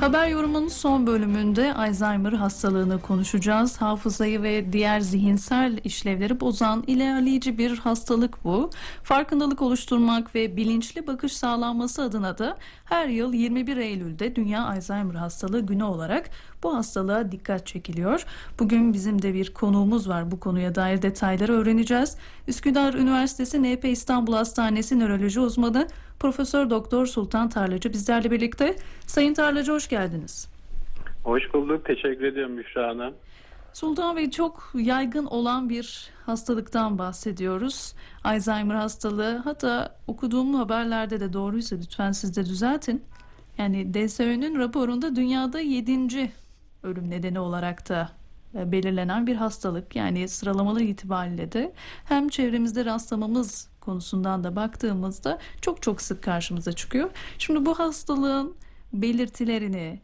Haber 0.00 0.28
yorumunun 0.28 0.68
son 0.68 1.06
bölümünde 1.06 1.74
Alzheimer 1.74 2.32
hastalığını 2.32 3.00
konuşacağız. 3.00 3.80
Hafızayı 3.80 4.42
ve 4.42 4.72
diğer 4.72 5.00
zihinsel 5.00 5.78
işlevleri 5.84 6.40
bozan 6.40 6.84
ilerleyici 6.86 7.58
bir 7.58 7.78
hastalık 7.78 8.44
bu. 8.44 8.70
Farkındalık 9.02 9.62
oluşturmak 9.62 10.34
ve 10.34 10.56
bilinçli 10.56 11.06
bakış 11.06 11.32
sağlanması 11.32 12.02
adına 12.02 12.38
da 12.38 12.56
her 12.84 13.08
yıl 13.08 13.32
21 13.32 13.76
Eylül'de 13.76 14.36
Dünya 14.36 14.66
Alzheimer 14.66 15.14
Hastalığı 15.14 15.60
Günü 15.60 15.84
olarak 15.84 16.30
bu 16.62 16.76
hastalığa 16.76 17.32
dikkat 17.32 17.66
çekiliyor. 17.66 18.24
Bugün 18.58 18.92
bizim 18.92 19.22
de 19.22 19.34
bir 19.34 19.54
konuğumuz 19.54 20.08
var. 20.08 20.30
Bu 20.30 20.40
konuya 20.40 20.74
dair 20.74 21.02
detayları 21.02 21.52
öğreneceğiz. 21.52 22.18
Üsküdar 22.48 22.94
Üniversitesi 22.94 23.62
NP 23.62 23.84
İstanbul 23.84 24.32
Hastanesi 24.32 24.98
nöroloji 24.98 25.40
uzmanı 25.40 25.88
Profesör 26.20 26.70
Doktor 26.70 27.06
Sultan 27.06 27.48
Tarlacı 27.48 27.92
bizlerle 27.92 28.30
birlikte. 28.30 28.76
Sayın 29.06 29.34
Tarlacı 29.34 29.72
hoş 29.72 29.88
geldiniz. 29.88 30.48
Hoş 31.24 31.54
bulduk. 31.54 31.84
Teşekkür 31.84 32.24
ediyorum 32.24 32.58
Büşra 32.58 32.88
Hanım. 32.88 33.14
Sultan 33.72 34.16
Bey 34.16 34.30
çok 34.30 34.70
yaygın 34.74 35.24
olan 35.24 35.68
bir 35.68 36.10
hastalıktan 36.26 36.98
bahsediyoruz. 36.98 37.94
Alzheimer 38.24 38.74
hastalığı. 38.74 39.36
Hatta 39.44 39.96
okuduğum 40.06 40.54
haberlerde 40.54 41.20
de 41.20 41.32
doğruysa 41.32 41.76
lütfen 41.76 42.12
siz 42.12 42.36
de 42.36 42.44
düzeltin. 42.44 43.04
Yani 43.58 43.94
DSÖ'nün 43.94 44.58
raporunda 44.58 45.16
dünyada 45.16 45.60
7. 45.60 46.32
ölüm 46.82 47.10
nedeni 47.10 47.40
olarak 47.40 47.88
da 47.88 48.10
e, 48.54 48.72
belirlenen 48.72 49.26
bir 49.26 49.36
hastalık. 49.36 49.96
Yani 49.96 50.28
sıralamalar 50.28 50.80
itibariyle 50.80 51.52
de 51.52 51.72
hem 52.04 52.28
çevremizde 52.28 52.84
rastlamamız 52.84 53.68
konusundan 53.80 54.44
da 54.44 54.56
baktığımızda 54.56 55.38
çok 55.60 55.82
çok 55.82 56.02
sık 56.02 56.22
karşımıza 56.22 56.72
çıkıyor. 56.72 57.10
Şimdi 57.38 57.66
bu 57.66 57.78
hastalığın 57.78 58.54
belirtilerini 58.92 60.00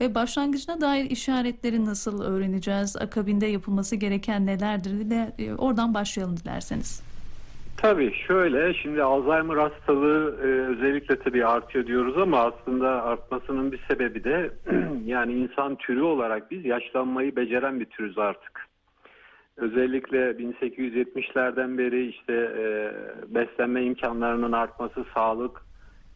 ve 0.00 0.14
başlangıcına 0.14 0.80
dair 0.80 1.10
işaretleri 1.10 1.84
nasıl 1.84 2.22
öğreneceğiz? 2.22 2.96
Akabinde 2.96 3.46
yapılması 3.46 3.96
gereken 3.96 4.46
nelerdir? 4.46 4.90
Dile- 4.90 5.32
e, 5.38 5.54
Oradan 5.54 5.94
başlayalım 5.94 6.36
dilerseniz. 6.36 7.02
Tabii 7.76 8.14
şöyle 8.26 8.74
şimdi 8.74 9.02
Alzheimer 9.02 9.56
hastalığı 9.56 10.36
e, 10.42 10.46
özellikle 10.46 11.18
tabii 11.18 11.46
artıyor 11.46 11.86
diyoruz 11.86 12.18
ama 12.18 12.38
aslında 12.38 13.02
artmasının 13.02 13.72
bir 13.72 13.80
sebebi 13.88 14.24
de 14.24 14.50
yani 15.04 15.32
insan 15.32 15.76
türü 15.76 16.02
olarak 16.02 16.50
biz 16.50 16.64
yaşlanmayı 16.64 17.36
beceren 17.36 17.80
bir 17.80 17.84
türüz 17.84 18.18
artık. 18.18 18.66
Özellikle 19.56 20.18
1870'lerden 20.30 21.78
beri 21.78 22.06
işte 22.06 22.32
e, 22.32 22.92
beslenme 23.34 23.84
imkanlarının 23.84 24.52
artması, 24.52 25.04
sağlık 25.14 25.62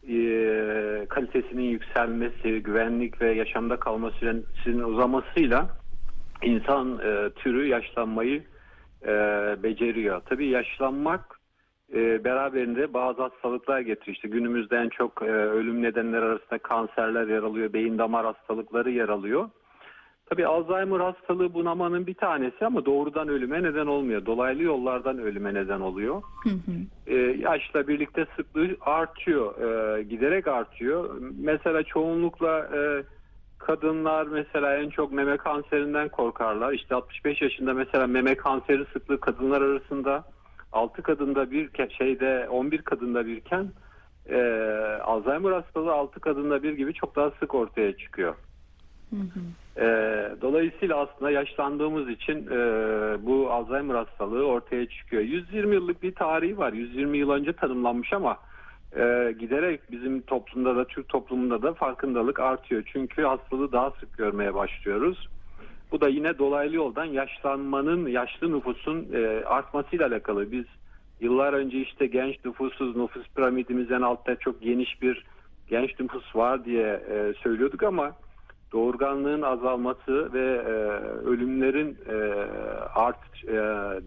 e, 0.09 1.07
kalitesinin 1.09 1.63
yükselmesi, 1.63 2.63
güvenlik 2.63 3.21
ve 3.21 3.33
yaşamda 3.33 3.77
kalma 3.77 4.11
süresinin 4.11 4.83
uzamasıyla 4.83 5.69
insan 6.43 6.99
e, 6.99 7.31
türü 7.31 7.67
yaşlanmayı 7.67 8.43
e, 9.03 9.09
beceriyor. 9.63 10.23
Tabii 10.29 10.47
yaşlanmak 10.47 11.37
e, 11.95 12.25
beraberinde 12.25 12.95
bazı 12.95 13.23
hastalıklar 13.23 13.81
getiriyor. 13.81 14.15
İşte 14.15 14.29
günümüzde 14.29 14.77
en 14.77 14.89
çok 14.89 15.23
e, 15.23 15.31
ölüm 15.31 15.83
nedenleri 15.83 16.25
arasında 16.25 16.59
kanserler 16.59 17.27
yer 17.27 17.43
alıyor, 17.43 17.73
beyin 17.73 17.99
damar 17.99 18.27
hastalıkları 18.27 18.91
yer 18.91 19.09
alıyor. 19.09 19.49
Tabii 20.31 20.47
Alzheimer 20.47 21.01
hastalığı 21.01 21.55
bunamanın 21.55 22.07
bir 22.07 22.15
tanesi 22.15 22.67
ama 22.67 22.87
doğrudan 22.87 23.29
ölüme 23.29 23.63
neden 23.63 23.87
olmuyor. 23.87 24.27
Dolaylı 24.27 24.63
yollardan 24.63 25.19
ölüme 25.19 25.55
neden 25.55 25.81
oluyor. 25.81 26.23
Hı 26.43 26.51
hı. 26.51 26.73
Ee, 27.07 27.15
yaşla 27.39 27.89
birlikte 27.89 28.27
sıklığı 28.37 28.77
artıyor, 28.81 29.55
e, 29.99 30.03
giderek 30.03 30.49
artıyor. 30.49 31.17
Mesela 31.39 31.83
çoğunlukla 31.83 32.69
e, 32.75 33.03
kadınlar 33.59 34.27
mesela 34.27 34.77
en 34.77 34.91
çok 34.91 35.13
meme 35.13 35.37
kanserinden 35.37 36.09
korkarlar. 36.09 36.73
İşte 36.73 36.95
65 36.95 37.43
yaşında 37.43 37.75
mesela 37.75 38.07
meme 38.07 38.35
kanseri 38.35 38.85
sıklığı 38.93 39.21
kadınlar 39.21 39.63
arasında 39.63 40.25
6 40.77 41.03
kadında 41.03 41.51
bir 41.51 41.71
şeyde 41.99 42.49
11 42.51 42.83
kadında 42.83 43.27
birken 43.27 43.71
e, 44.29 44.39
Alzheimer 45.05 45.53
hastalığı 45.53 45.93
6 45.93 46.21
kadında 46.21 46.63
bir 46.63 46.73
gibi 46.73 46.95
çok 46.95 47.17
daha 47.17 47.31
sık 47.31 47.55
ortaya 47.55 47.97
çıkıyor. 47.97 48.35
Hı 49.11 49.17
hı. 49.17 49.41
Ee, 49.81 50.31
dolayısıyla 50.43 50.97
aslında 50.97 51.31
yaşlandığımız 51.31 52.09
için 52.09 52.47
e, 52.47 52.59
bu 53.27 53.51
Alzheimer 53.51 53.95
hastalığı 53.95 54.47
ortaya 54.47 54.87
çıkıyor. 54.87 55.23
120 55.23 55.75
yıllık 55.75 56.03
bir 56.03 56.15
tarihi 56.15 56.59
var. 56.59 56.73
120 56.73 57.19
yıl 57.19 57.31
önce 57.31 57.53
tanımlanmış 57.53 58.13
ama 58.13 58.37
e, 58.97 59.35
giderek 59.39 59.81
bizim 59.91 60.21
toplumda 60.21 60.77
da 60.77 60.85
Türk 60.85 61.09
toplumunda 61.09 61.63
da 61.63 61.75
farkındalık 61.75 62.41
artıyor. 62.41 62.83
Çünkü 62.93 63.23
hastalığı 63.23 63.73
daha 63.73 63.91
sık 63.91 64.17
görmeye 64.19 64.55
başlıyoruz. 64.55 65.29
Bu 65.97 66.01
da 66.01 66.09
yine 66.09 66.39
dolaylı 66.39 66.77
yoldan 66.77 67.05
yaşlanmanın, 67.05 68.07
yaşlı 68.07 68.57
nüfusun 68.57 69.07
e, 69.13 69.45
artmasıyla 69.45 70.07
alakalı. 70.07 70.53
Biz 70.53 70.65
yıllar 71.21 71.53
önce 71.53 71.81
işte 71.81 72.07
genç 72.07 72.45
nüfusuz, 72.45 72.97
nüfus 72.97 73.29
piramidimizden 73.37 74.03
altta 74.03 74.37
çok 74.37 74.63
geniş 74.63 75.03
bir 75.03 75.25
genç 75.69 76.01
nüfus 76.01 76.37
var 76.37 76.65
diye 76.65 76.87
e, 77.11 77.35
söylüyorduk 77.43 77.83
ama 77.83 78.13
doğurganlığın 78.73 79.43
azalması 79.43 80.33
ve 80.33 80.63
e, 80.67 80.73
ölümlerin 81.29 81.99
e, 82.09 82.15
art 82.95 83.45
e, 83.45 83.55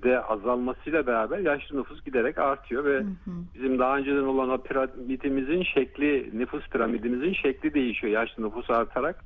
de 0.04 0.22
azalmasıyla 0.22 1.08
beraber 1.08 1.40
yaşlı 1.40 1.80
nüfus 1.80 2.04
giderek 2.04 2.38
artıyor 2.38 2.86
ve 2.86 2.98
Hı 2.98 3.04
hı. 3.04 3.32
bizim 3.56 3.80
daha 3.80 3.98
önceden 3.98 4.24
olan 4.24 4.50
o 4.50 4.58
piramidimizin 4.58 5.64
şekli, 5.64 6.30
nüfus 6.34 6.70
piramidimizin 6.70 7.34
şekli 7.34 7.74
değişiyor 7.74 8.14
yaşlı 8.14 8.44
nüfus 8.44 8.70
artarak. 8.70 9.24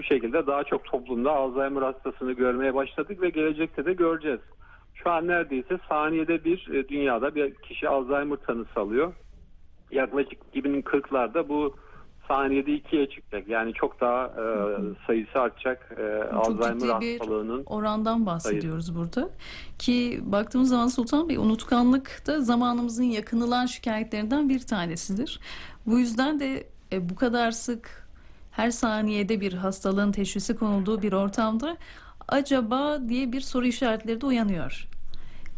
Bu 0.00 0.04
şekilde 0.04 0.46
daha 0.46 0.64
çok 0.64 0.84
toplumda 0.84 1.32
Alzheimer 1.32 1.82
hastasını 1.82 2.32
görmeye 2.32 2.74
başladık 2.74 3.22
ve 3.22 3.30
gelecekte 3.30 3.84
de 3.84 3.92
göreceğiz. 3.92 4.40
Şu 4.94 5.10
an 5.10 5.26
neredeyse 5.26 5.78
saniyede 5.88 6.44
bir 6.44 6.68
e, 6.68 6.88
dünyada 6.88 7.34
bir 7.34 7.54
kişi 7.54 7.88
Alzheimer 7.88 8.36
tanısı 8.36 8.80
alıyor. 8.80 9.12
Yaklaşık 9.90 10.38
2040'larda 10.54 11.48
bu 11.48 11.76
saniyede 12.28 12.72
ikiye 12.72 13.08
çıkacak. 13.08 13.48
Yani 13.48 13.72
çok 13.72 14.00
daha 14.00 14.26
e, 14.26 14.44
sayısı 15.06 15.40
artacak 15.40 15.92
e, 15.92 16.30
Çok 16.30 16.46
Alzheimer 16.46 16.78
ciddi 16.78 17.00
bir 17.00 17.18
hastalığının. 17.18 17.62
orandan 17.66 18.26
bahsediyoruz 18.26 18.96
burada. 18.96 19.30
Ki 19.78 20.20
baktığımız 20.22 20.68
zaman 20.68 20.88
Sultan 20.88 21.28
Bey 21.28 21.36
unutkanlık 21.36 22.22
da 22.26 22.40
zamanımızın 22.40 23.04
yakınılan 23.04 23.66
şikayetlerinden 23.66 24.48
bir 24.48 24.60
tanesidir. 24.60 25.40
Bu 25.86 25.98
yüzden 25.98 26.40
de 26.40 26.64
e, 26.92 27.08
bu 27.08 27.16
kadar 27.16 27.50
sık 27.50 27.99
her 28.60 28.70
saniyede 28.70 29.40
bir 29.40 29.52
hastalığın 29.52 30.12
teşhisi 30.12 30.56
konulduğu 30.56 31.02
bir 31.02 31.12
ortamda 31.12 31.76
acaba 32.28 33.08
diye 33.08 33.32
bir 33.32 33.40
soru 33.40 33.66
işaretleri 33.66 34.20
de 34.20 34.26
uyanıyor. 34.26 34.88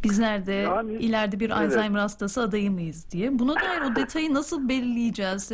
Bizler 0.04 0.46
de 0.46 0.52
Yani, 0.52 0.92
ileride 0.92 1.40
bir 1.40 1.50
evet. 1.50 1.58
Alzheimer 1.58 2.00
hastası 2.00 2.42
adayı 2.42 2.70
mıyız 2.70 3.10
diye. 3.10 3.38
Buna 3.38 3.54
dair 3.54 3.80
o 3.92 3.96
detayı 3.96 4.34
nasıl 4.34 4.68
belirleyeceğiz? 4.68 5.50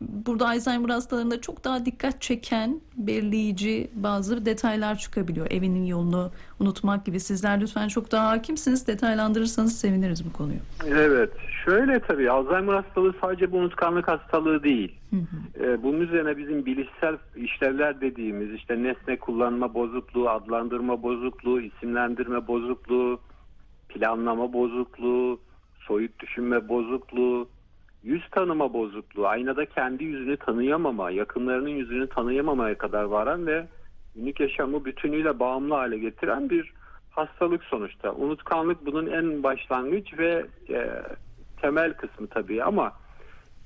Burada 0.00 0.48
Alzheimer 0.48 0.88
hastalarında 0.88 1.40
çok 1.40 1.64
daha 1.64 1.86
dikkat 1.86 2.22
çeken, 2.22 2.80
belirleyici 2.96 3.90
bazı 3.94 4.46
detaylar 4.46 4.98
çıkabiliyor. 4.98 5.46
Evinin 5.50 5.84
yolunu 5.84 6.30
unutmak 6.60 7.06
gibi. 7.06 7.20
Sizler 7.20 7.60
lütfen 7.60 7.88
çok 7.88 8.12
daha 8.12 8.30
hakimsiniz. 8.30 8.86
Detaylandırırsanız 8.86 9.78
seviniriz 9.78 10.24
bu 10.26 10.32
konuyu. 10.32 10.58
Evet. 10.86 11.30
Şöyle 11.64 12.00
tabii 12.00 12.30
Alzheimer 12.30 12.74
hastalığı 12.74 13.14
sadece 13.20 13.52
bu 13.52 13.56
unutkanlık 13.56 14.08
hastalığı 14.08 14.62
değil. 14.62 14.94
Hı 15.10 15.16
hı. 15.16 15.64
Ee, 15.64 15.82
bunun 15.82 16.00
üzerine 16.00 16.36
bizim 16.36 16.66
bilişsel 16.66 17.16
işlevler 17.36 18.00
dediğimiz 18.00 18.54
işte 18.54 18.82
nesne 18.82 19.18
kullanma 19.18 19.74
bozukluğu, 19.74 20.30
adlandırma 20.30 21.02
bozukluğu, 21.02 21.60
isimlendirme 21.60 22.46
bozukluğu, 22.46 23.20
planlama 23.88 24.52
bozukluğu, 24.52 25.40
soyut 25.78 26.20
düşünme 26.20 26.68
bozukluğu, 26.68 27.48
yüz 28.02 28.30
tanıma 28.30 28.72
bozukluğu, 28.72 29.26
aynada 29.26 29.66
kendi 29.66 30.04
yüzünü 30.04 30.36
tanıyamama, 30.36 31.10
yakınlarının 31.10 31.68
yüzünü 31.68 32.08
tanıyamamaya 32.08 32.78
kadar 32.78 33.04
varan 33.04 33.46
ve 33.46 33.66
günlük 34.14 34.40
yaşamı 34.40 34.84
bütünüyle 34.84 35.38
bağımlı 35.38 35.74
hale 35.74 35.98
getiren 35.98 36.50
bir 36.50 36.72
hastalık 37.10 37.64
sonuçta. 37.64 38.12
Unutkanlık 38.12 38.86
bunun 38.86 39.06
en 39.06 39.42
başlangıç 39.42 40.18
ve 40.18 40.46
e, 40.68 41.02
temel 41.60 41.92
kısmı 41.94 42.26
tabii 42.26 42.64
ama 42.64 42.92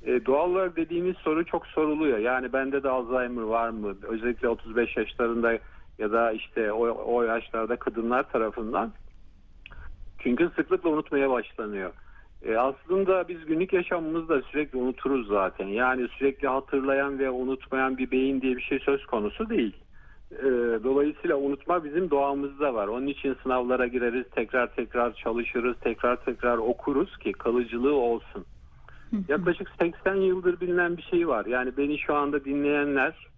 e, 0.07 0.27
doğal 0.27 0.51
olarak 0.51 0.77
dediğimiz 0.77 1.17
soru 1.17 1.45
çok 1.45 1.67
soruluyor. 1.67 2.19
Yani 2.19 2.53
bende 2.53 2.83
de 2.83 2.89
Alzheimer 2.89 3.43
var 3.43 3.69
mı? 3.69 3.97
Özellikle 4.03 4.49
35 4.49 4.97
yaşlarında 4.97 5.59
ya 5.99 6.13
da 6.13 6.33
işte 6.33 6.73
o, 6.73 7.15
o 7.15 7.23
yaşlarda 7.23 7.77
kadınlar 7.77 8.31
tarafından. 8.33 8.93
Çünkü 10.19 10.51
sıklıkla 10.57 10.91
unutmaya 10.91 11.31
başlanıyor. 11.31 11.93
E, 12.45 12.57
aslında 12.57 13.29
biz 13.29 13.47
günlük 13.47 13.73
yaşamımızda 13.73 14.43
sürekli 14.43 14.79
unuturuz 14.79 15.29
zaten. 15.29 15.67
Yani 15.67 16.09
sürekli 16.19 16.49
hatırlayan 16.49 17.19
ve 17.19 17.31
unutmayan 17.31 17.99
bir 17.99 18.11
beyin 18.11 18.41
diye 18.41 18.57
bir 18.57 18.63
şey 18.63 18.79
söz 18.79 19.07
konusu 19.07 19.49
değil. 19.49 19.77
E, 20.33 20.45
dolayısıyla 20.85 21.37
unutma 21.37 21.85
bizim 21.85 22.11
doğamızda 22.11 22.75
var. 22.75 22.89
Onun 22.89 23.07
için 23.07 23.37
sınavlara 23.43 23.87
gireriz, 23.87 24.27
tekrar 24.31 24.75
tekrar 24.75 25.15
çalışırız, 25.15 25.77
tekrar 25.81 26.25
tekrar 26.25 26.59
okuruz 26.59 27.19
ki 27.19 27.33
kalıcılığı 27.33 27.95
olsun. 27.95 28.45
Yaklaşık 29.29 29.71
80 29.81 30.15
yıldır 30.15 30.61
bilinen 30.61 30.97
bir 30.97 31.03
şey 31.03 31.29
var. 31.29 31.47
Yani 31.47 31.77
beni 31.77 31.99
şu 31.99 32.15
anda 32.15 32.45
dinleyenler 32.45 33.29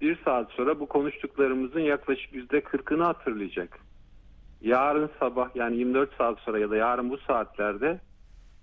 bir 0.00 0.18
saat 0.24 0.50
sonra 0.50 0.80
bu 0.80 0.86
konuştuklarımızın 0.86 1.80
yaklaşık 1.80 2.34
yüzde 2.34 2.60
kırkını 2.60 3.04
hatırlayacak. 3.04 3.87
Yarın 4.60 5.10
sabah 5.18 5.56
yani 5.56 5.76
24 5.76 6.14
saat 6.18 6.38
sonra 6.38 6.58
ya 6.58 6.70
da 6.70 6.76
yarın 6.76 7.10
bu 7.10 7.18
saatlerde 7.18 8.00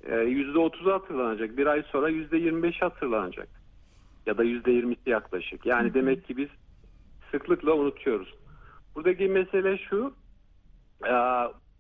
e, 0.04 0.16
yüzde 0.16 0.60
otuzu 0.60 0.92
hatırlanacak. 0.92 1.58
Bir 1.58 1.68
ay 1.68 1.84
sonra 1.84 2.10
yüzde 2.10 2.38
25 2.38 2.82
hatırlanacak. 2.82 3.48
Ya 4.26 4.38
da 4.38 4.44
yüzde 4.44 4.72
20'si 4.72 5.10
yaklaşık. 5.10 5.66
Yani 5.66 5.94
demek 5.94 6.28
ki 6.28 6.38
biz 6.38 6.50
sıklıkla 7.32 7.74
unutuyoruz. 7.74 8.34
Buradaki 8.96 9.28
mesele 9.28 9.78
şu. 9.78 10.14
e, 11.08 11.14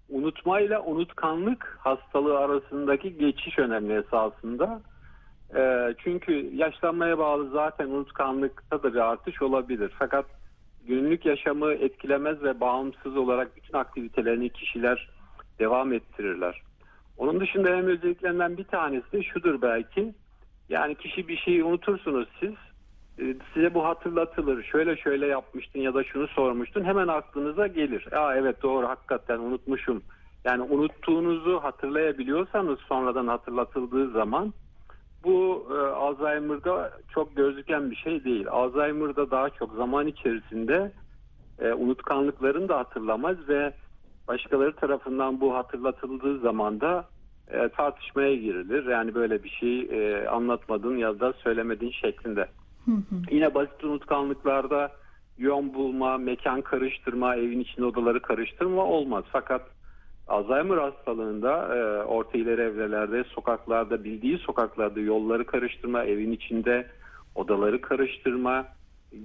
unutmayla 0.09 0.83
unutkanlık 0.83 1.77
hastalığı 1.79 2.37
arasındaki 2.37 3.17
geçiş 3.17 3.59
önemli 3.59 3.93
esasında. 3.93 4.81
E, 5.55 5.93
çünkü 6.03 6.55
yaşlanmaya 6.55 7.17
bağlı 7.17 7.49
zaten 7.49 7.87
unutkanlıkta 7.87 8.83
da 8.83 8.93
bir 8.93 8.99
artış 8.99 9.41
olabilir. 9.41 9.91
Fakat 9.99 10.25
günlük 10.87 11.25
yaşamı 11.25 11.73
etkilemez 11.73 12.43
ve 12.43 12.59
bağımsız 12.59 13.17
olarak 13.17 13.55
bütün 13.55 13.77
aktivitelerini 13.77 14.49
kişiler 14.49 15.09
devam 15.59 15.93
ettirirler. 15.93 16.61
Onun 17.17 17.39
dışında 17.39 17.69
en 17.69 17.85
özelliklerinden 17.85 18.57
bir 18.57 18.63
tanesi 18.63 19.11
de 19.11 19.23
şudur 19.23 19.61
belki. 19.61 20.13
Yani 20.69 20.95
kişi 20.95 21.27
bir 21.27 21.37
şeyi 21.37 21.63
unutursunuz 21.63 22.27
siz. 22.39 22.53
e, 23.19 23.35
Size 23.53 23.73
bu 23.73 23.85
hatırlatılır. 23.85 24.63
Şöyle 24.63 24.97
şöyle 24.97 25.27
yapmıştın 25.27 25.79
ya 25.79 25.93
da 25.93 26.03
şunu 26.03 26.27
sormuştun. 26.27 26.83
Hemen 26.83 27.07
aklınıza 27.07 27.67
gelir. 27.67 28.13
Aa 28.17 28.35
evet 28.35 28.63
doğru 28.63 28.87
hakikaten 28.87 29.39
unutmuşum. 29.39 30.03
Yani 30.45 30.61
unuttuğunuzu 30.61 31.59
hatırlayabiliyorsanız 31.63 32.79
sonradan 32.79 33.27
hatırlatıldığı 33.27 34.11
zaman 34.11 34.53
bu 35.25 35.67
e, 35.71 35.77
Alzheimer'da 35.77 36.91
çok 37.13 37.35
gözüken 37.35 37.91
bir 37.91 37.95
şey 37.95 38.23
değil. 38.23 38.47
Alzheimer'da 38.49 39.31
daha 39.31 39.49
çok 39.49 39.73
zaman 39.73 40.07
içerisinde 40.07 40.91
e, 41.59 41.73
unutkanlıklarını 41.73 42.69
da 42.69 42.77
hatırlamaz 42.77 43.37
ve 43.49 43.73
başkaları 44.27 44.75
tarafından 44.75 45.41
bu 45.41 45.55
hatırlatıldığı 45.55 46.39
zaman 46.39 46.81
da 46.81 47.05
e, 47.47 47.69
tartışmaya 47.69 48.35
girilir. 48.35 48.85
Yani 48.85 49.15
böyle 49.15 49.43
bir 49.43 49.49
şey 49.49 49.79
e, 49.79 50.27
anlatmadın 50.27 50.97
ya 50.97 51.19
da 51.19 51.33
söylemedin 51.33 51.91
şeklinde. 51.91 52.47
Yine 53.31 53.53
basit 53.53 53.83
unutkanlıklarda 53.83 54.91
yön 55.37 55.73
bulma, 55.73 56.17
mekan 56.17 56.61
karıştırma, 56.61 57.35
evin 57.35 57.59
içinde 57.59 57.85
odaları 57.85 58.21
karıştırma 58.21 58.83
olmaz. 58.85 59.23
Fakat 59.31 59.61
Alzheimer 60.27 60.77
hastalığında 60.77 61.75
e, 61.77 62.03
orta 62.03 62.37
ileri 62.37 62.61
evrelerde, 62.61 63.23
sokaklarda, 63.23 64.03
bildiği 64.03 64.37
sokaklarda 64.37 64.99
yolları 64.99 65.45
karıştırma, 65.45 66.03
evin 66.03 66.31
içinde 66.31 66.87
odaları 67.35 67.81
karıştırma 67.81 68.67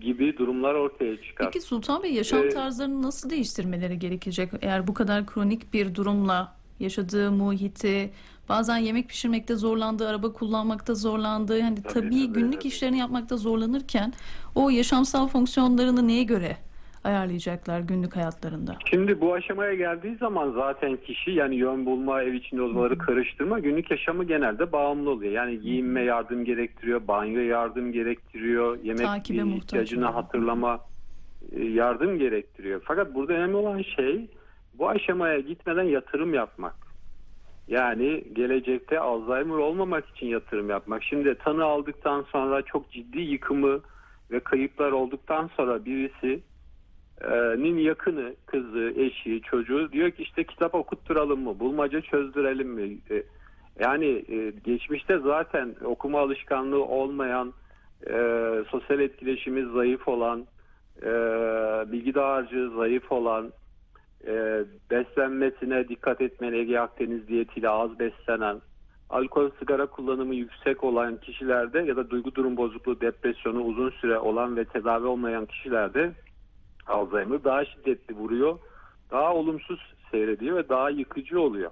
gibi 0.01 0.37
durumlar 0.39 0.75
ortaya 0.75 1.23
çıkar. 1.23 1.47
Peki 1.53 1.61
Sultan 1.61 2.03
Bey 2.03 2.13
yaşam 2.15 2.45
Ee, 2.45 2.49
tarzlarını 2.49 3.03
nasıl 3.03 3.31
değiştirmeleri 3.31 3.99
gerekecek? 3.99 4.51
Eğer 4.63 4.87
bu 4.87 4.95
kadar 4.95 5.27
kronik 5.27 5.73
bir 5.73 5.95
durumla 5.95 6.53
yaşadığı 6.81 7.33
muhiti, 7.33 8.11
bazen 8.49 8.77
yemek 8.77 9.09
pişirmekte 9.09 9.55
zorlandığı, 9.57 10.09
araba 10.09 10.33
kullanmakta 10.33 10.95
zorlandığı, 10.95 11.61
hani 11.61 11.83
Tabii, 11.83 11.95
tabii, 11.95 12.11
tabii, 12.11 12.27
günlük 12.33 12.61
tabii. 12.61 12.69
işlerini 12.69 12.99
yapmakta 12.99 13.37
zorlanırken 13.37 14.13
o 14.55 14.71
yaşamsal 14.71 15.29
fonksiyonlarını 15.29 16.09
neye 16.09 16.23
göre 16.23 16.57
ayarlayacaklar 17.05 17.81
günlük 17.81 18.17
hayatlarında? 18.17 18.77
Şimdi 18.91 19.21
bu 19.21 19.35
aşamaya 19.35 19.75
geldiği 19.75 20.17
zaman 20.17 20.53
zaten 20.53 20.97
kişi 20.97 21.31
yani 21.31 21.57
yön 21.57 21.87
bulma, 21.87 22.23
ev 22.23 22.33
içinde 22.33 22.63
odaları 22.63 22.99
karıştırma 22.99 23.59
günlük 23.59 23.91
yaşamı 23.91 24.25
genelde 24.25 24.73
bağımlı 24.73 25.11
oluyor. 25.11 25.33
Yani 25.33 25.61
giyinme 25.61 26.03
yardım 26.03 26.45
gerektiriyor, 26.45 27.09
banyo 27.09 27.41
yardım 27.41 27.93
gerektiriyor, 27.93 28.79
yemek 28.83 29.07
Takibe 29.07 29.49
ihtiyacını 29.57 30.01
oluyor. 30.01 30.23
hatırlama 30.23 30.81
e, 31.53 31.65
yardım 31.65 32.19
gerektiriyor. 32.19 32.83
Fakat 32.85 33.15
burada 33.15 33.33
önemli 33.33 33.57
olan 33.57 33.83
şey 33.83 34.27
bu 34.75 34.89
aşamaya 34.89 35.41
gitmeden 35.41 35.83
yatırım 35.83 36.35
yapmak. 36.35 36.75
Yani 37.69 38.25
gelecekte 38.33 39.01
Alzheimer 39.01 39.55
olmamak 39.55 40.09
için 40.09 40.27
yatırım 40.27 40.71
yapmak. 40.71 41.05
Şimdi 41.05 41.35
tanı 41.35 41.65
aldıktan 41.65 42.23
sonra 42.33 42.63
çok 42.63 42.91
ciddi 42.91 43.21
yıkımı 43.21 43.81
ve 44.31 44.41
kayıplar 44.41 44.93
olduktan 44.93 45.51
sonra 45.57 45.85
birisi 45.85 46.41
nin 47.59 47.79
yakını, 47.79 48.35
kızı, 48.47 48.93
eşi, 48.97 49.41
çocuğu 49.43 49.93
diyor 49.93 50.11
ki 50.11 50.23
işte 50.23 50.45
kitap 50.45 50.75
okutturalım 50.75 51.41
mı, 51.41 51.59
bulmaca 51.61 52.01
çözdürelim 52.01 52.69
mi? 52.69 52.99
E, 53.11 53.23
Yani 53.79 54.25
e, 54.29 54.53
geçmişte 54.65 55.19
zaten 55.19 55.75
okuma 55.85 56.21
alışkanlığı 56.21 56.85
olmayan, 56.85 57.53
e, 58.07 58.15
sosyal 58.71 59.01
etkileşimi 59.01 59.73
zayıf 59.73 60.09
olan, 60.09 60.47
bilgi 61.93 62.15
dağarcığı 62.15 62.71
zayıf 62.77 63.13
olan, 63.13 63.53
beslenmesine 64.91 65.89
dikkat 65.89 66.21
etmeyen 66.21 66.53
Ege 66.53 66.79
Akdeniz 66.79 67.29
diyetiyle 67.29 67.69
az 67.69 67.99
beslenen, 67.99 68.61
alkol 69.11 69.51
sigara 69.59 69.87
kullanımı 69.87 70.35
yüksek 70.35 70.85
olan 70.85 71.17
kişilerde 71.17 71.79
ya 71.79 71.97
da 71.97 72.11
duygu 72.11 72.35
durum 72.35 72.57
bozukluğu, 72.57 73.01
depresyonu 73.01 73.61
uzun 73.61 73.91
süre 73.91 74.19
olan 74.19 74.57
ve 74.57 74.65
tedavi 74.65 75.07
olmayan 75.07 75.47
kişilerde 75.47 76.13
Alzheimer 76.91 77.45
daha 77.45 77.65
şiddetli 77.65 78.15
vuruyor, 78.15 78.59
daha 79.11 79.35
olumsuz 79.35 79.95
seyrediyor 80.11 80.57
ve 80.57 80.69
daha 80.69 80.91
yıkıcı 80.91 81.41
oluyor. 81.41 81.71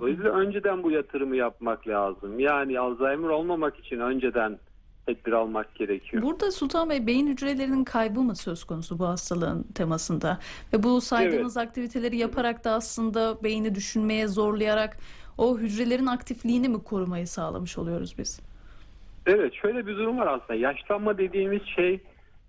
Dolayısıyla 0.00 0.30
önceden 0.30 0.82
bu 0.82 0.90
yatırımı 0.90 1.36
yapmak 1.36 1.88
lazım. 1.88 2.38
Yani 2.38 2.78
Alzheimer 2.78 3.28
olmamak 3.28 3.78
için 3.78 4.00
önceden 4.00 4.58
tedbir 5.06 5.32
almak 5.32 5.74
gerekiyor. 5.74 6.22
Burada 6.22 6.50
Sultan 6.50 6.90
Bey 6.90 7.06
beyin 7.06 7.26
hücrelerinin 7.26 7.84
kaybı 7.84 8.20
mı 8.20 8.36
söz 8.36 8.64
konusu 8.64 8.98
bu 8.98 9.06
hastalığın 9.06 9.62
temasında? 9.62 10.38
Ve 10.72 10.82
bu 10.82 11.00
saydığınız 11.00 11.56
aktiviteleri 11.56 12.16
yaparak 12.16 12.64
da 12.64 12.70
aslında 12.70 13.42
beyni 13.44 13.74
düşünmeye 13.74 14.28
zorlayarak 14.28 14.96
o 15.38 15.58
hücrelerin 15.58 16.06
aktifliğini 16.06 16.68
mi 16.68 16.84
korumayı 16.84 17.26
sağlamış 17.26 17.78
oluyoruz 17.78 18.14
biz? 18.18 18.40
Evet 19.26 19.54
şöyle 19.54 19.86
bir 19.86 19.96
durum 19.96 20.18
var 20.18 20.26
aslında. 20.26 20.54
Yaşlanma 20.54 21.18
dediğimiz 21.18 21.62
şey 21.76 22.00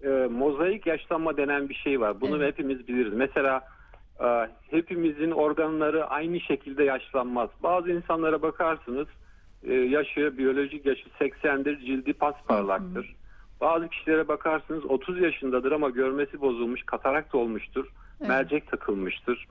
e, 0.04 0.28
mozaik 0.32 0.88
yaşlanma 0.88 1.38
denen 1.38 1.70
bir 1.70 1.74
şey 1.76 2.00
var. 2.00 2.22
Bunu 2.22 2.38
Evet. 2.38 2.48
hepimiz 2.48 2.88
biliriz. 2.88 3.14
Mesela 3.14 3.62
e, 4.24 4.48
hepimizin 4.72 5.32
organları 5.32 6.06
aynı 6.08 6.40
şekilde 6.40 6.84
yaşlanmaz. 6.84 7.50
Bazı 7.64 7.92
insanlara 7.92 8.42
bakarsınız 8.42 9.08
e, 9.64 9.74
yaşı, 9.74 10.38
biyolojik 10.38 10.86
yaşı 10.86 11.10
80'dir, 11.20 11.80
cildi 11.80 12.14
pasparlaktır. 12.14 13.16
Bazı 13.62 13.88
kişilere 13.90 14.28
bakarsınız 14.28 14.86
30 14.86 15.22
yaşındadır 15.22 15.72
ama 15.72 15.90
görmesi 15.90 16.42
bozulmuş, 16.42 16.84
katarakt 16.84 17.36
olmuştur, 17.36 17.88
Evet. 18.20 18.30
mercek 18.30 18.72
takılmıştır. 18.72 19.48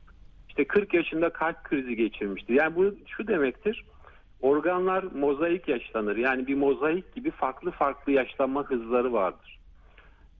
İşte 0.48 0.64
40 0.64 0.94
yaşında 0.94 1.30
kalp 1.30 1.64
krizi 1.64 1.96
geçirmiştir. 1.96 2.54
Yani 2.54 2.76
bu 2.76 2.94
şu 3.06 3.26
demektir. 3.26 3.84
Organlar 4.42 5.04
mozaik 5.14 5.68
yaşlanır. 5.68 6.16
Yani 6.16 6.46
bir 6.46 6.54
mozaik 6.54 7.14
gibi 7.14 7.30
farklı 7.30 7.70
farklı 7.70 8.12
yaşlanma 8.12 8.64
hızları 8.64 9.12
vardır. 9.12 9.59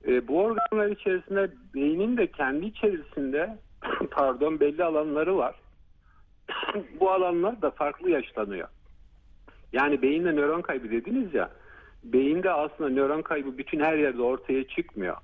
E, 0.09 0.28
bu 0.28 0.42
organlar 0.42 0.87
içerisinde 0.87 1.50
beynin 1.75 2.16
de 2.16 2.26
kendi 2.26 2.66
içerisinde 2.66 3.59
pardon 4.11 4.61
belli 4.61 4.85
alanları 4.85 5.37
var. 5.37 5.54
bu 7.00 7.11
alanlar 7.11 7.62
da 7.62 7.71
farklı 7.71 8.11
yaşlanıyor. 8.11 8.69
Yani 9.73 10.02
beyinde 10.02 10.33
nöron 10.33 10.62
kaybı 10.62 10.90
dediniz 10.90 11.35
ya. 11.35 11.50
Beyinde 12.04 12.50
aslında 12.50 12.90
nöron 12.90 13.23
kaybı 13.23 13.59
bütün 13.59 13.80
her 13.80 13.99
yerde 13.99 14.23
ortaya 14.23 14.64
çıkmıyor. 14.69 15.16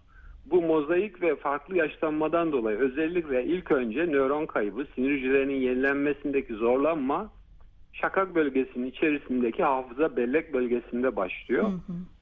Bu 0.46 0.62
mozaik 0.62 1.22
ve 1.22 1.36
farklı 1.36 1.76
yaşlanmadan 1.76 2.52
dolayı 2.52 2.78
özellikle 2.78 3.44
ilk 3.44 3.72
önce 3.72 4.06
nöron 4.06 4.46
kaybı, 4.46 4.86
sinir 4.94 5.10
hücrelerinin 5.10 5.60
yenilenmesindeki 5.60 6.54
zorlanma 6.54 7.32
şakak 8.00 8.34
bölgesinin 8.34 8.86
içerisindeki 8.86 9.62
hafıza 9.62 10.16
bellek 10.16 10.54
bölgesinde 10.54 11.16
başlıyor. 11.16 11.72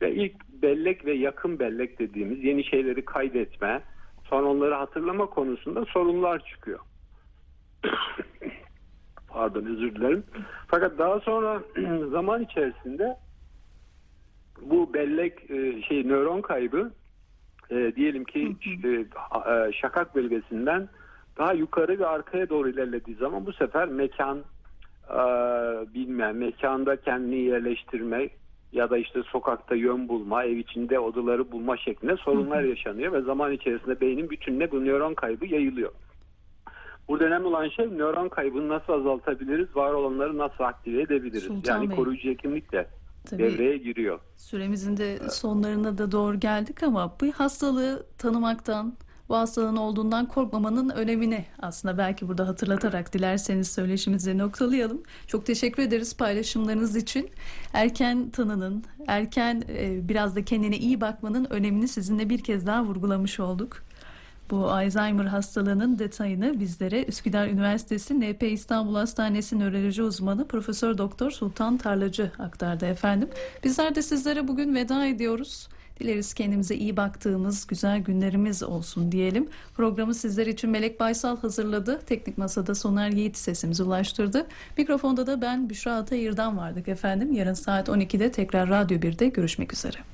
Ve 0.03 0.15
ilk 0.15 0.35
bellek 0.63 1.07
ve 1.07 1.13
yakın 1.13 1.59
bellek 1.59 1.99
dediğimiz 1.99 2.45
yeni 2.45 2.65
şeyleri 2.65 3.05
kaydetme, 3.05 3.83
sonra 4.25 4.47
onları 4.47 4.75
hatırlama 4.75 5.27
konusunda 5.27 5.85
sorunlar 5.85 6.45
çıkıyor. 6.47 6.79
Pardon 9.29 9.65
özür 9.65 9.95
dilerim. 9.95 10.25
Fakat 10.67 10.99
daha 10.99 11.21
sonra 11.21 11.63
zaman 12.11 12.43
içerisinde 12.43 13.17
bu 14.63 14.95
bellek 14.95 15.51
e, 15.51 15.83
şey 15.83 16.09
nöron 16.09 16.41
kaybı 16.41 16.93
e, 17.71 17.93
diyelim 17.97 18.25
ki 18.25 18.57
işte, 18.61 18.89
e, 18.89 19.73
şakak 19.73 20.15
bölgesinden 20.15 20.89
daha 21.39 21.53
yukarı 21.53 21.99
ve 21.99 22.07
arkaya 22.07 22.49
doğru 22.49 22.69
ilerlediği 22.69 23.17
zaman 23.17 23.47
bu 23.47 23.53
sefer 23.53 23.89
mekan 23.89 24.45
e, 25.11 25.23
bilme, 25.95 26.33
mekanda 26.33 26.97
kendini 26.97 27.37
yerleştirme 27.37 28.29
ya 28.73 28.91
da 28.91 28.99
işte 28.99 29.23
sokakta 29.23 29.75
yön 29.75 30.09
bulma, 30.09 30.45
ev 30.45 30.57
içinde 30.57 30.99
odaları 30.99 31.53
bulma 31.53 31.77
şeklinde 31.77 32.17
sorunlar 32.17 32.63
yaşanıyor 32.63 33.13
ve 33.13 33.21
zaman 33.21 33.53
içerisinde 33.53 34.01
beynin 34.01 34.31
bütününe 34.31 34.71
bu 34.71 34.85
nöron 34.85 35.15
kaybı 35.15 35.47
yayılıyor. 35.47 35.93
Burada 37.09 37.25
önemli 37.25 37.47
olan 37.47 37.69
şey 37.69 37.87
nöron 37.87 38.29
kaybını 38.29 38.69
nasıl 38.69 38.93
azaltabiliriz, 38.93 39.77
var 39.77 39.93
olanları 39.93 40.39
nasıl 40.39 40.65
aktive 40.65 41.03
edebiliriz? 41.03 41.43
Sultan 41.43 41.75
yani 41.75 41.91
Bey. 41.91 41.97
koruyucu 41.97 42.29
hekimlikle 42.29 42.87
Tabii. 43.31 43.43
devreye 43.43 43.77
giriyor. 43.77 44.21
Süremizin 44.37 44.97
de 44.97 45.19
sonlarına 45.31 45.99
da 45.99 46.13
doğru 46.13 46.41
geldik 46.41 46.83
ama 46.83 47.17
bu 47.21 47.27
hastalığı 47.27 48.07
tanımaktan, 48.19 48.95
bu 49.29 49.37
hastalığın 49.37 49.77
olduğundan 49.77 50.27
korkmamanın 50.29 50.91
önemini 50.91 51.45
aslında 51.63 51.99
belki 51.99 52.29
burada 52.29 52.49
hatırlatarak 52.49 53.13
dilerseniz 53.13 53.73
söyleşimizi 53.73 54.39
noktalayalım. 54.39 55.03
Çok 55.27 55.47
teşekkür 55.47 55.83
ederiz 55.83 56.17
paylaşımlarınız 56.17 56.97
için. 56.97 57.31
Erken 57.73 58.31
tanının, 58.31 58.85
erken 59.07 59.63
e, 59.69 60.09
biraz 60.09 60.37
da 60.37 60.45
kendine 60.45 60.79
iyi 60.79 61.01
bakmanın 61.01 61.47
önemini 61.51 61.89
sizinle 61.89 62.29
bir 62.29 62.39
kez 62.39 62.67
daha 62.67 62.85
vurgulamış 62.85 63.41
olduk. 63.41 63.83
Bu 64.51 64.71
Alzheimer 64.71 65.25
hastalığının 65.25 65.99
detayını 65.99 66.61
bizlere 66.61 67.05
Üsküdar 67.05 67.49
Üniversitesi 67.49 68.21
NP 68.21 68.43
İstanbul 68.43 68.95
Hastanesi 68.95 69.59
nöroloji 69.59 70.03
uzmanı 70.03 70.49
Profesör 70.49 70.99
Doktor 70.99 71.31
Sultan 71.31 71.77
Tarlacı 71.77 72.31
aktardı 72.39 72.87
efendim. 72.87 73.29
Bizler 73.65 73.95
de 73.95 74.03
sizlere 74.03 74.49
bugün 74.49 74.75
veda 74.75 75.07
ediyoruz. 75.07 75.69
Dileriz 76.01 76.35
kendimize 76.35 76.75
iyi 76.75 76.97
baktığımız 76.97 77.67
güzel 77.67 78.01
günlerimiz 78.01 78.63
olsun 78.63 79.13
diyelim. 79.13 79.49
Programı 79.75 80.15
sizler 80.15 80.47
için 80.47 80.71
Melek 80.71 81.01
Baysal 81.01 81.37
hazırladı. 81.37 82.01
Teknik 82.07 82.39
Masada 82.39 82.75
Soner 82.75 83.11
Yiğit 83.11 83.37
sesimizi 83.37 83.83
ulaştırdı. 83.83 84.47
Mikrofonda 84.79 85.27
da 85.27 85.43
ben 85.43 85.71
Büşra 85.71 85.97
Atayır'dan 85.97 86.57
vardık 86.57 86.89
efendim. 86.89 87.33
Yarın 87.33 87.55
saat 87.55 87.89
12'de 87.89 88.33
tekrar 88.33 88.69
Radyo 88.69 88.99
1'de 88.99 89.29
görüşmek 89.29 89.73
üzere. 89.73 89.97